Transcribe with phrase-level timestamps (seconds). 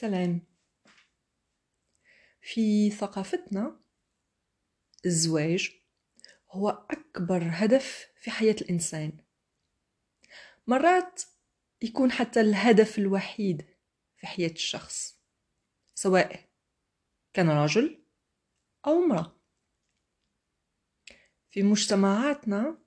[0.00, 0.40] سلام.
[2.40, 3.80] في ثقافتنا
[5.06, 5.70] الزواج
[6.50, 9.24] هو أكبر هدف في حياة الإنسان.
[10.66, 11.22] مرات
[11.82, 13.66] يكون حتى الهدف الوحيد
[14.16, 15.20] في حياة الشخص
[15.94, 16.48] سواء
[17.32, 18.04] كان رجل
[18.86, 19.40] أو امرأة.
[21.50, 22.78] في مجتمعاتنا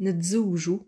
[0.00, 0.78] نتزوجوا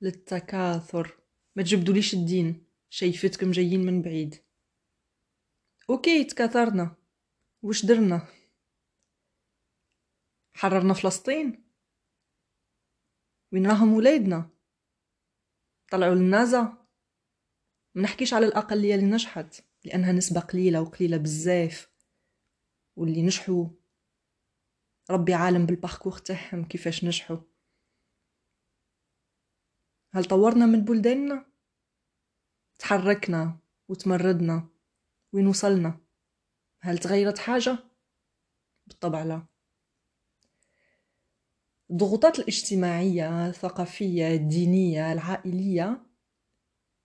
[0.00, 1.18] للتكاثر.
[1.56, 2.65] ما تجبدوليش الدين.
[2.90, 4.44] شايفتكم جايين من بعيد.
[5.90, 6.96] أوكي تكاثرنا.
[7.62, 8.28] وش درنا؟
[10.54, 11.72] حررنا فلسطين.
[13.52, 14.50] وين راهم ولادنا؟
[15.90, 16.86] طلعوا للنازا
[17.94, 21.90] ما نحكيش على الأقلية اللي نجحت لأنها نسبة قليلة وقليلة بزاف.
[22.96, 23.68] واللي نجحوا
[25.10, 27.38] ربي عالم بالباركور تاعهم كيفاش نجحوا.
[30.14, 31.55] هل طورنا من بلداننا؟
[32.78, 33.58] تحركنا
[33.88, 34.68] وتمردنا
[35.32, 36.00] وين وصلنا؟
[36.80, 37.78] هل تغيرت حاجة؟
[38.86, 39.46] بالطبع لا.
[41.90, 46.06] الضغوطات الاجتماعية الثقافية الدينية العائلية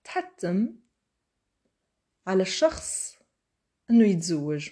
[0.03, 0.75] تحتم
[2.27, 3.17] على الشخص
[3.89, 4.69] إنه يتزوج.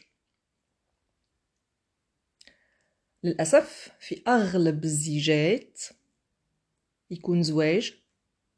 [3.23, 5.81] للأسف في أغلب الزيجات
[7.11, 7.93] يكون زواج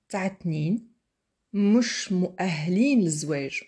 [0.10, 0.91] تاع اتنين
[1.54, 3.64] مش مؤهلين للزواج.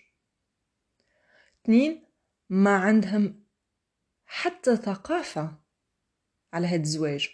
[1.62, 2.06] اتنين
[2.50, 3.44] ما عندهم
[4.26, 5.58] حتى ثقافة
[6.52, 7.28] على هاد الزواج.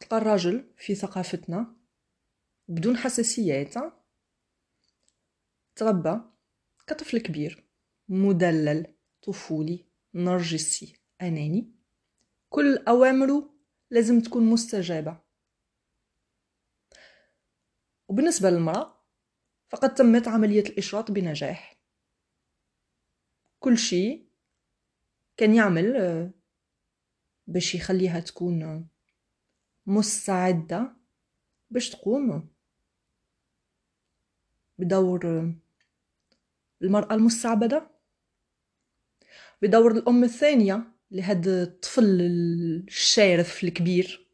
[0.00, 1.76] تلقى الراجل في ثقافتنا
[2.68, 3.74] بدون حساسيات
[5.76, 6.20] تربى
[6.86, 7.68] كطفل كبير
[8.08, 11.74] مدلل طفولي نرجسي أناني.
[12.48, 13.54] كل أوامره
[13.90, 15.27] لازم تكون مستجابة.
[18.08, 18.98] وبالنسبة للمرأة
[19.68, 21.78] فقد تمت عملية الإشراط بنجاح.
[23.60, 24.28] كل شيء
[25.36, 26.30] كان يعمل آه،
[27.46, 28.88] باش يخليها تكون
[29.86, 30.96] مستعدة
[31.70, 32.48] باش تقوم
[34.78, 35.52] بدور
[36.82, 37.90] المرأة المستعبدة
[39.62, 42.20] بدور الأم الثانية لهاد الطفل
[42.88, 44.27] الشارف الكبير.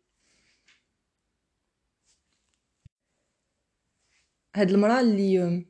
[4.57, 5.67] هاد المرأة اللي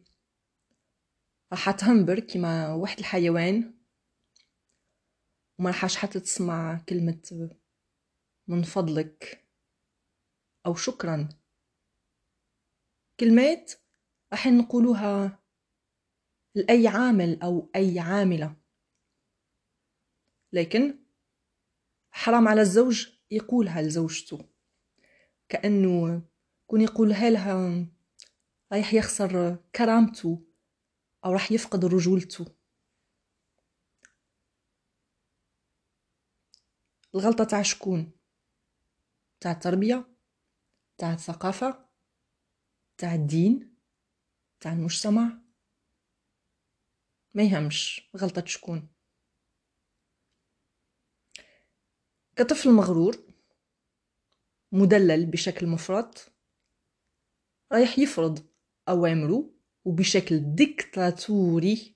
[1.53, 3.79] راح تهمبر كيما واحد الحيوان
[5.59, 7.51] وما راحش حتى تسمع كلمة
[8.49, 9.49] من فضلك
[10.67, 11.29] أو شكرا.
[13.21, 13.73] كلمات
[14.33, 15.43] راح نقولوها
[16.55, 18.57] لأي عامل أو أي عاملة.
[20.53, 21.05] لكن
[22.11, 24.49] حرام على الزوج يقولها لزوجته.
[25.49, 26.23] كأنه
[26.65, 27.94] يكون يقولها لها
[28.73, 30.47] رايح يخسر كرامته
[31.25, 32.55] أو راح يفقد رجولته.
[37.15, 38.13] الغلطة تاع شكون؟
[39.41, 40.15] تاع التربية؟
[40.99, 41.89] تاع الثقافة؟
[42.99, 43.77] تاع الدين؟
[44.61, 45.39] تاع المجتمع؟
[47.35, 48.89] ما يهمش غلطة شكون.
[52.37, 53.17] كطفل مغرور
[54.73, 56.33] مدلل بشكل مفرط
[57.73, 58.54] رايح يفرض.
[58.89, 59.51] أوامره
[59.85, 61.95] وبشكل ديكتاتوري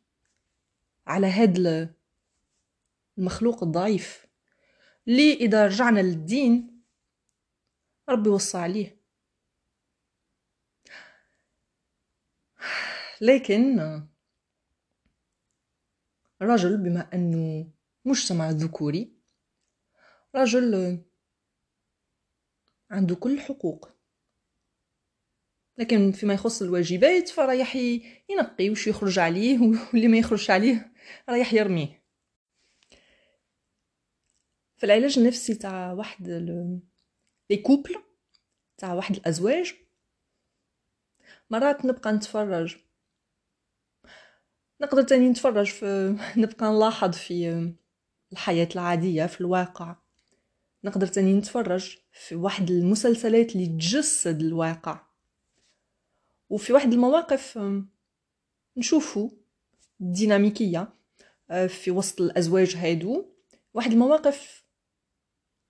[1.06, 1.94] على هاد
[3.18, 4.26] المخلوق الضعيف.
[5.08, 6.82] اللي إذا رجعنا للدين
[8.08, 8.98] ربي وصى عليه.
[13.20, 13.80] لكن
[16.42, 17.70] رجل بما أنه
[18.04, 19.12] مجتمع ذكوري
[20.34, 21.02] رجل
[22.90, 23.97] عنده كل الحقوق
[25.78, 27.76] لكن فيما يخص الواجبات فرايح
[28.28, 29.58] ينقي وش يخرج عليه
[29.92, 30.92] واللي ما يخرج عليه
[31.28, 32.02] رايح يرميه.
[34.76, 36.28] في العلاج النفسي تاع واحد
[37.50, 37.96] لي كوبل
[38.78, 39.74] تاع واحد الأزواج
[41.50, 42.76] مرات نبقى نتفرج.
[44.80, 47.72] نقدر تاني نتفرج في نبقى نلاحظ في
[48.32, 49.96] الحياة العادية في الواقع.
[50.84, 55.07] نقدر تاني نتفرج في واحد المسلسلات اللي تجسد الواقع.
[56.50, 57.58] وفي واحد المواقف
[58.76, 59.30] نشوفوا
[60.00, 60.94] الديناميكية
[61.50, 63.24] آه، في وسط الأزواج هادو.
[63.74, 64.64] واحد المواقف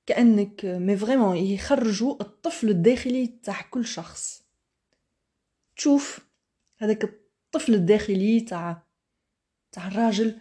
[0.06, 4.42] كأنك مي فريمون يخرجوا الطفل الداخلي تاع كل شخص.
[5.76, 6.20] تشوف
[6.78, 8.86] هذاك الطفل الداخلي تاع
[9.72, 10.40] تاع الراجل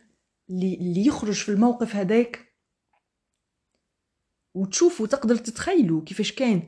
[0.49, 2.53] اللي يخرج في الموقف هذاك.
[4.53, 6.63] وتشوف وتقدر تتخيلوا كيفاش كان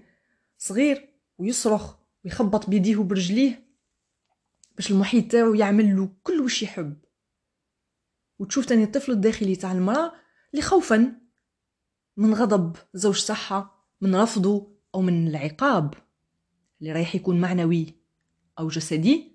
[0.57, 1.98] صغير ويصرخ.
[2.25, 3.69] ويخبط بيديه وبرجليه
[4.75, 6.97] باش المحيط تاعو يعمل له كل وش يحب.
[8.39, 10.13] وتشوف تاني الطفل الداخلي تاع المرأة
[10.51, 11.21] اللي خوفا
[12.17, 15.93] من غضب زوج تاعها من رفضه أو من العقاب.
[16.81, 17.95] اللي رايح يكون معنوي
[18.59, 19.31] أو جسدي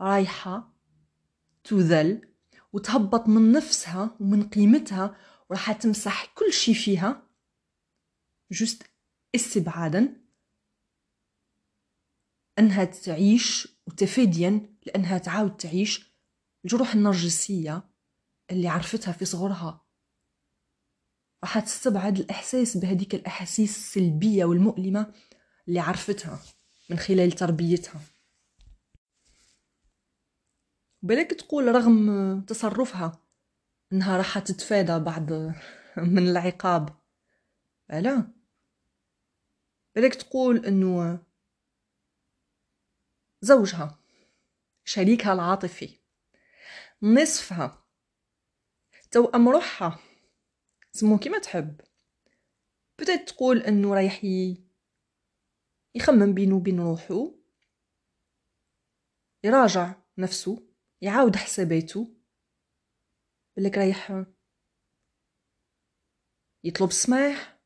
[0.00, 0.74] رايحة
[1.64, 2.28] تذل
[2.72, 5.16] وتهبط من نفسها ومن قيمتها
[5.50, 7.22] وراح تمسح كل شي فيها
[8.52, 8.82] جست
[9.34, 10.16] استبعادا
[12.60, 16.14] أنها تعيش وتفاديا لأنها تعاود تعيش
[16.64, 17.90] الجروح النرجسية
[18.50, 19.86] اللي عرفتها في صغرها.
[21.42, 25.14] راح تستبعد الإحساس بهديك الأحاسيس السلبية والمؤلمة
[25.68, 26.38] اللي عرفتها
[26.90, 28.00] من خلال تربيتها.
[31.02, 33.22] بالك تقول رغم تصرفها
[33.92, 35.32] إنها راح تتفادى بعض
[36.14, 37.00] من العقاب.
[37.90, 38.32] لا.
[39.94, 41.20] بالك تقول إنه
[43.40, 43.98] زوجها
[44.84, 45.98] شريكها العاطفي.
[47.02, 47.84] نصفها.
[49.10, 49.98] توأم روحها
[50.92, 51.80] سمو كيما تحب.
[52.98, 54.24] بدأت تقول إنه رايح
[55.94, 57.34] يخمم بينه وبين روحو.
[59.44, 60.68] يراجع نفسه
[61.00, 62.14] يعاود حساباته.
[63.56, 64.24] بلك رايح
[66.64, 67.60] يطلب سماح.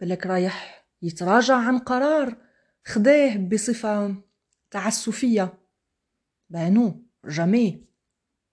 [0.00, 2.46] بلك رايح يتراجع عن قرار.
[2.84, 4.22] خداه بصفة
[4.72, 5.68] تعسفية
[6.48, 7.86] بانو جامي.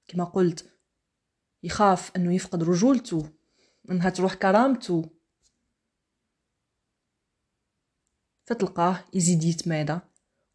[0.07, 0.80] كما قلت
[1.63, 3.33] يخاف إنه يفقد رجولته
[3.89, 5.10] إنها تروح كرامته.
[8.45, 10.00] فتلقاه يزيد يتمادى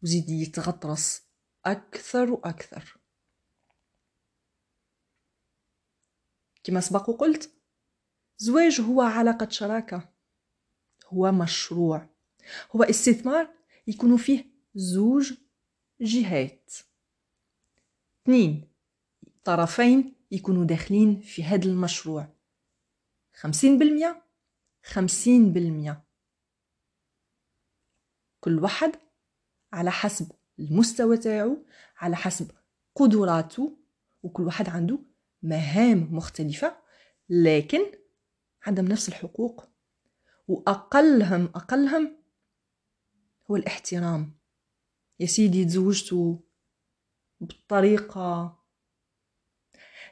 [0.03, 1.21] ويزيد يتغطرس
[1.65, 2.97] أكثر وأكثر.
[6.63, 7.51] كما سبق وقلت
[8.37, 10.13] زواج هو علاقة شراكة
[11.07, 12.09] هو مشروع.
[12.75, 13.53] هو استثمار
[13.87, 14.45] يكون فيه
[14.75, 15.44] زوج
[16.01, 16.73] جهات.
[18.23, 18.67] اثنين
[19.43, 22.27] طرفين يكونوا داخلين في هذا المشروع.
[23.33, 24.23] خمسين بالمية
[24.83, 26.03] خمسين بالمية.
[28.39, 28.91] كل واحد
[29.73, 31.65] على حسب المستوى تاعو
[31.97, 32.51] على حسب
[32.95, 33.77] قدراته
[34.23, 34.99] وكل واحد عنده
[35.43, 36.77] مهام مختلفة
[37.29, 37.79] لكن
[38.63, 39.69] عندهم نفس الحقوق.
[40.47, 42.17] وأقلهم أقلهم
[43.51, 44.44] هو الاحترام.
[45.19, 46.37] يا سيدي تزوجتوا
[47.41, 48.59] بطريقة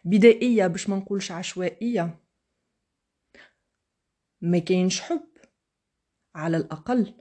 [0.05, 2.19] بدائية باش ما نقولش عشوائية.
[4.41, 5.27] ما كاينش حب
[6.35, 7.13] على الأقل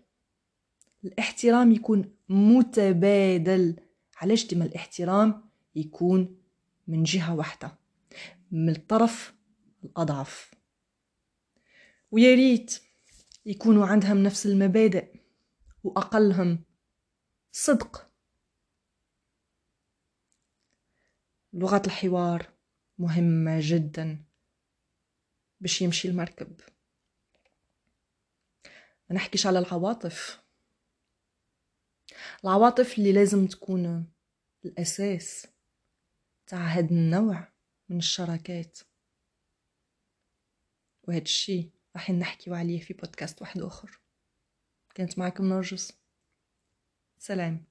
[1.05, 3.81] الاحترام يكون متبادل.
[4.17, 6.43] علاش؟ ديما الاحترام يكون
[6.87, 7.79] من جهة واحدة
[8.51, 9.35] من الطرف
[9.85, 10.55] الأضعف.
[12.11, 12.83] ويا ريت
[13.47, 15.21] يكونوا عندهم نفس المبادئ
[15.85, 16.65] وأقلهم.
[17.53, 18.11] صدق.
[21.53, 22.53] لغة الحوار
[22.99, 24.25] مهمة جدا
[25.61, 26.61] باش يمشي المركب.
[29.11, 30.43] ما نحكيش على العواطف.
[32.45, 34.13] العواطف اللي لازم تكون
[34.65, 35.47] الأساس
[36.47, 37.53] تاع هاد النوع
[37.89, 38.79] من الشراكات.
[41.03, 44.01] وهذا الشيء راح نحكيو عليه في بودكاست واحد آخر.
[44.95, 46.02] كانت معكم نرجس.
[47.23, 47.67] سلام.